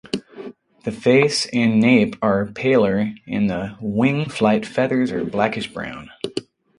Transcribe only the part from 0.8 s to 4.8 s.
The face and nape are paler and the wing flight